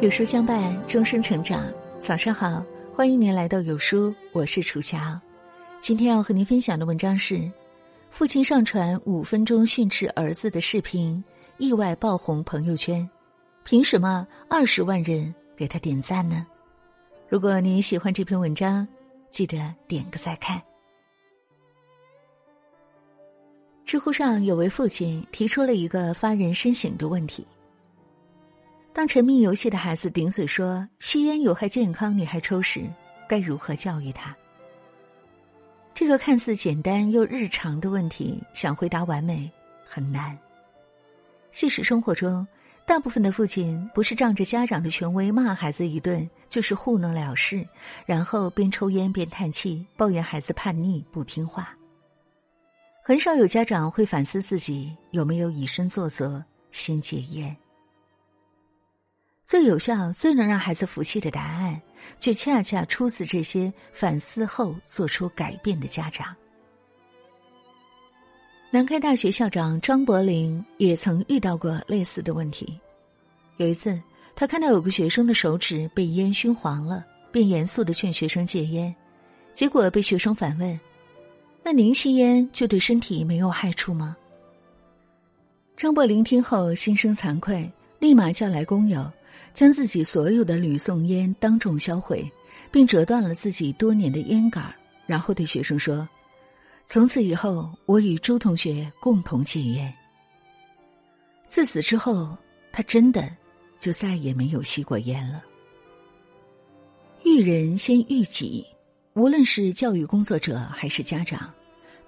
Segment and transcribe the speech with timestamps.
[0.00, 1.70] 有书相伴，终身成长。
[1.98, 4.98] 早上好，欢迎您来到有书，我是楚乔。
[5.82, 7.50] 今天要和您分享的文章是：
[8.10, 11.22] 父亲上传五分钟训斥儿子的视频，
[11.58, 13.06] 意外爆红朋友圈，
[13.62, 16.46] 凭什么二十万人给他点赞呢？
[17.28, 18.88] 如果你喜欢这篇文章，
[19.28, 20.58] 记得点个再看。
[23.84, 27.46] 知乎上有位父亲提出了一个发人深省的问题。
[29.00, 32.84] 当沉迷游戏的孩子顶嘴说吸烟有害健康，你还抽时，
[33.26, 34.36] 该如何教育他？
[35.94, 39.50] 这个看似简单又日常的问题，想回答完美
[39.86, 40.38] 很难。
[41.50, 42.46] 现实生活中，
[42.84, 47.66] 大部分的父亲不是仗着家长的权威骂孩子一顿，就是糊弄了事，
[48.04, 51.74] 然后边抽烟边叹气，抱怨孩子叛逆不听话。
[53.02, 57.56] 很少有家长会反思自己有没有以身作则，先戒烟。
[59.50, 61.82] 最有效、最能让孩子服气的答案，
[62.20, 66.32] 却恰恰出自这些反思后做出改变的家长。
[68.70, 72.78] 南开大学校长张伯苓也曾遇到过类似的问题。
[73.56, 74.00] 有一次，
[74.36, 78.94] 他看到有个学生的手指被烟熏黄了，便严肃的劝学生戒烟，
[79.52, 80.78] 结果被学生反问
[81.64, 84.16] ：“那您吸烟就对身体没有害处吗？”
[85.76, 89.10] 张伯苓听后心生惭愧，立马叫来工友。
[89.52, 92.30] 将自己所有的铝送烟当众销毁，
[92.70, 94.72] 并折断了自己多年的烟杆，
[95.06, 96.08] 然后对学生说
[96.86, 99.92] ：“从此以后，我与朱同学共同戒烟。”
[101.48, 102.36] 自此之后，
[102.72, 103.28] 他真的
[103.78, 105.42] 就再也没有吸过烟了。
[107.24, 108.64] 育人先育己，
[109.14, 111.52] 无论是教育工作者还是家长，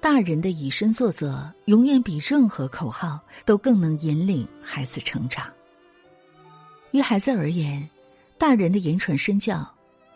[0.00, 5.50] 大人的以身作则，永远比任何口号都更能引领孩子成长。
[6.92, 7.88] 于孩子而言，
[8.36, 9.64] 大人的言传身教，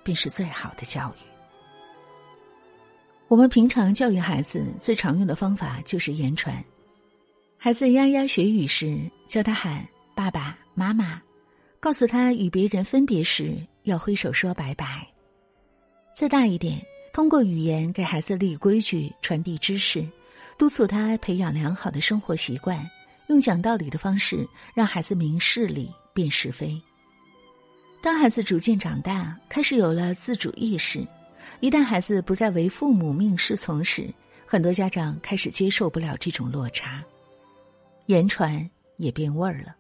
[0.03, 1.27] 便是最好的教育。
[3.29, 6.63] 我们平常教育孩子最常用的方法就是言传。
[7.57, 11.21] 孩子咿呀学语时，教他喊爸爸妈妈，
[11.81, 15.07] 告诉他与别人分别时要挥手说拜拜。
[16.17, 16.81] 再大一点，
[17.13, 20.07] 通过语言给孩子立规矩、传递知识，
[20.59, 22.89] 督促他培养良好的生活习惯，
[23.29, 25.91] 用讲道理的方式让孩子明事理。
[26.15, 26.81] 辨是非。
[28.01, 31.07] 当孩子逐渐长大，开始有了自主意识，
[31.61, 34.13] 一旦孩子不再为父母命是从时，
[34.47, 37.03] 很多家长开始接受不了这种落差，
[38.07, 39.75] 言传也变味儿了。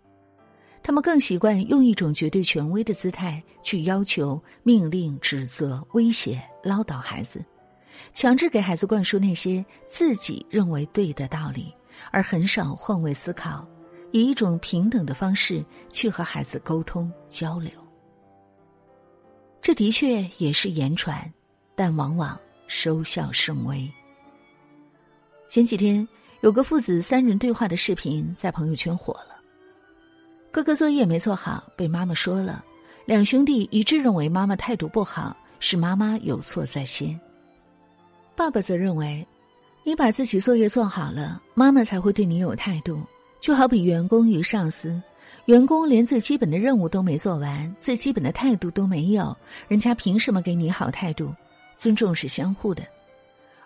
[0.82, 7.42] 他们更习惯用一种绝对权威的姿态去要求、命令、指责、威胁、唠叨孩子，
[8.12, 11.72] 强制给孩子灌输那些自己认为对的道理，
[12.10, 13.66] 而很少换位思考。
[14.14, 17.72] 以一种平等的方式去和孩子沟通交流，
[19.60, 21.28] 这的确也是言传，
[21.74, 22.38] 但往往
[22.68, 23.90] 收效甚微。
[25.48, 26.06] 前几天
[26.42, 29.34] 有个父子三人对话的视频在朋友圈火了。
[30.52, 32.64] 哥哥作业没做好，被妈妈说了，
[33.06, 37.20] 两兄弟一致认为妈妈态度不好，是妈妈有错在先。
[38.36, 39.26] 爸爸则认为，
[39.82, 43.02] 你把自己作业做好了，妈妈才会对你有态度。
[43.44, 44.98] 就好比员工与上司，
[45.44, 49.36] 员工连最基本的任务都没做完，最基本的态度都没有，
[49.68, 51.30] 人家凭什么给你好态度？
[51.76, 52.82] 尊重是相互的，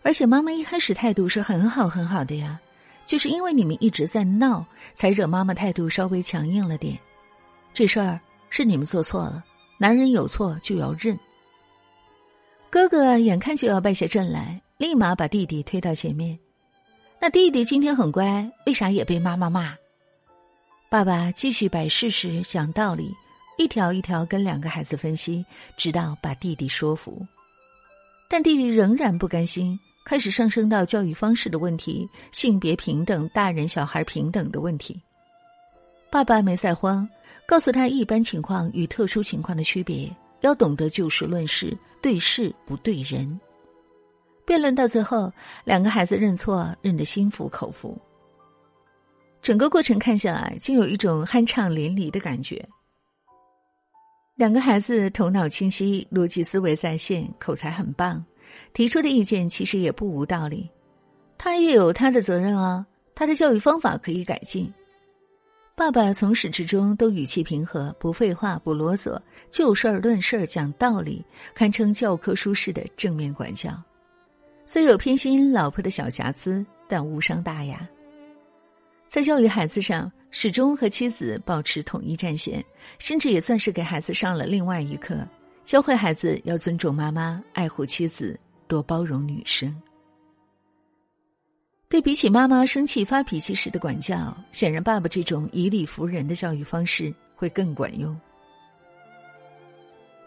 [0.03, 2.59] 而且妈妈一开始态度是很好很好的呀，
[3.07, 6.99] 就是因为你们一直在闹，才惹妈妈态度稍微强硬了点。
[7.73, 8.19] 这事儿
[8.51, 9.45] 是你们做错了，
[9.79, 11.17] 男人有错就要认。
[12.69, 16.37] 哥哥眼看就要败下阵来，立马把弟弟推到前面。
[17.21, 19.75] 那弟弟今天很乖，为啥也被妈妈骂？
[20.89, 23.13] 爸爸继续摆事实、讲道理，
[23.59, 25.45] 一条一条跟两个孩子分析，
[25.77, 27.27] 直到把弟弟说服。
[28.31, 34.99] 但弟弟仍然不甘心，开始上升到教育方式的问题、性别平等、大人小孩平等的问题。
[36.11, 37.07] 爸爸没再慌，
[37.49, 40.09] 告诉他一般情况与特殊情况的区别，
[40.43, 43.39] 要懂得就事论事，对事不对人。
[44.49, 45.31] 辩论到最后，
[45.63, 48.01] 两个孩子认错，认得心服口服。
[49.43, 52.67] 整个过程看下来，竟有一种酣畅淋漓的感觉。
[54.37, 58.25] 两个孩子头脑清晰，逻辑思维在线，口才很棒，
[58.73, 60.67] 提出的意见其实也不无道理。
[61.37, 64.73] 他也有他的责任啊，他的教育方法可以改进。
[65.77, 71.23] 爸爸从始至终都语气平和，不废话，不啰嗦，就事儿论事儿，讲道理，
[71.55, 73.79] 堪称教科书式的正面管教。
[74.71, 77.89] 虽有偏心老婆的小瑕疵，但无伤大雅。
[79.07, 82.63] 在教育孩子上，始终和妻子保持统一战线，
[82.99, 85.27] 甚至也算是给孩子上了另外一课，
[85.65, 89.75] 教会孩子要尊重妈妈、爱护妻子、多包容女生。
[91.89, 98.15] 对比起妈妈生气发脾气时的管教，显然爸爸这种以理服人的教育方式会更管用。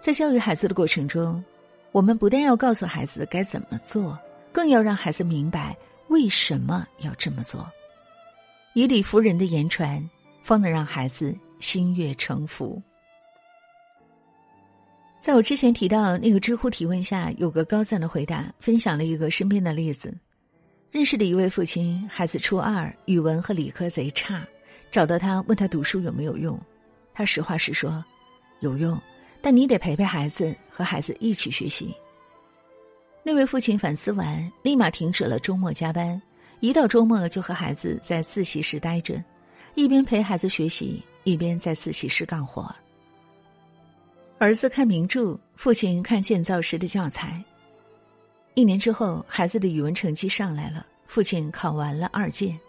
[0.02, 1.44] 在教育孩子的过程中，
[1.92, 4.18] 我们不但要告诉孩子该怎么做，
[4.52, 5.76] 更要让孩子明白
[6.08, 7.70] 为什么要这么做。
[8.74, 10.10] 以理服人的言传，
[10.44, 12.82] 方能让孩子心悦诚服。
[15.22, 20.12] 在我之前提到那个知乎提问下，有个高赞的回答，分享了一个身边的例子。
[20.90, 24.46] 认识的一位父亲，孩子初二，语文和理科贼差，
[24.90, 26.60] 找到他问他读书有没有用，
[27.14, 28.04] 他实话实说，
[28.62, 29.00] 有用，
[29.42, 31.94] 但你得陪陪孩子，和孩子一起学习。
[33.24, 36.20] 那位父亲反思完，立马停止了周末加班，
[36.60, 39.24] 一到周末就和孩子在自习室待着，
[39.76, 42.74] 一边陪孩子学习，一边在自习室干活。
[44.40, 47.40] 儿子看名著，父亲看建造师的教材。
[48.56, 52.60] 一年之后，孩子的语文成绩上来了，父亲考完了二建。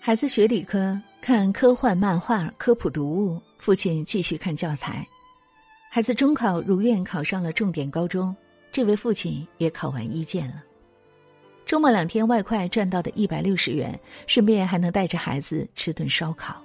[0.00, 5.06] 孩子学理科，看科幻漫画、科普读物，父亲继续看教材。
[5.90, 8.34] 孩子中考如愿考上了重点高中，
[8.72, 10.64] 这位父亲也考完一建了。
[11.64, 16.60] 周末两天外快赚到的一百六十元，顺便还能带着孩子吃顿烧烤。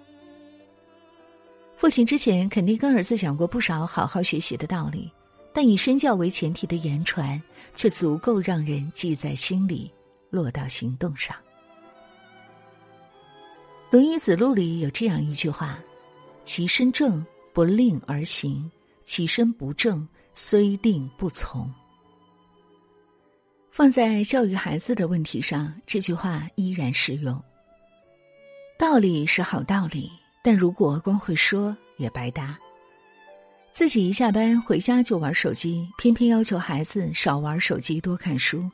[1.75, 5.11] 父亲之前肯定跟儿子讲过不少好好学习的道理。
[5.53, 7.41] 但以身教为前提的言传，
[7.73, 9.91] 却足够让人记在心里，
[10.29, 11.35] 落到行动上。
[13.89, 15.79] 《论语子路》里有这样一句话
[16.45, 18.69] ：“其身正，不令而行；
[19.03, 21.67] 其身不正，虽令不从。”
[23.77, 27.39] 放在教育孩子的问题上，这句话依然适用。
[28.75, 30.09] 道理是好道理，
[30.41, 32.57] 但如果光会说，也白搭。
[33.73, 38.67] 自己一下班回家就玩手机，偏偏要求孩子少玩手机多看书；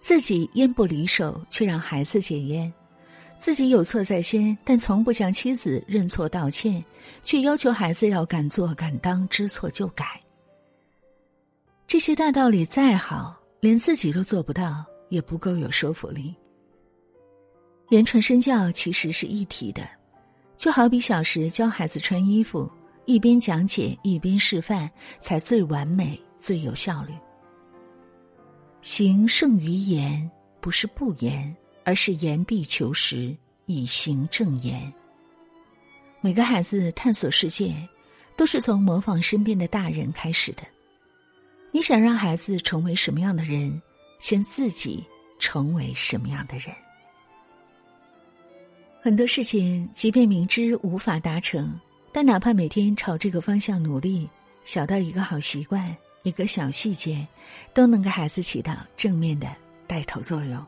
[0.00, 2.68] 自己烟不离手，却让孩子戒烟；
[3.38, 6.84] 自己有错在先，但从不向妻子认错道歉，
[7.22, 10.20] 却要求孩子要敢做敢当，知错就改。
[11.86, 16.34] 这些大道理再好，连自己都做不到，也不够有说服力。
[17.88, 19.88] 言传身教其实是一体的，
[20.58, 22.70] 就好比小时教孩子穿衣服。
[23.06, 27.14] 一边讲解一边示范，才最完美、最有效率。
[28.82, 30.30] 行胜于言，
[30.60, 33.34] 不是不言，而是言必求实，
[33.64, 34.92] 以行正言。
[36.20, 37.74] 每个孩子探索世界，
[38.36, 40.62] 都是从模仿身边的大人开始的。
[41.74, 43.82] 你想让孩子成为什么样的人，
[44.20, 45.04] 先自己
[45.40, 46.72] 成为什么样的人。
[49.02, 51.76] 很多事情，即便明知无法达成。
[52.12, 54.30] 但哪怕每天朝这个方向努力，
[54.64, 55.84] 小到一个好习惯，
[56.22, 57.26] 一个小细节，
[57.74, 59.48] 都能给孩子起到正面的
[59.88, 60.64] 带头作用。